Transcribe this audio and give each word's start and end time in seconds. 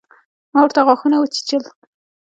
ما 0.53 0.59
ورته 0.63 0.81
غاښونه 0.87 1.17
وچيچل. 1.19 1.63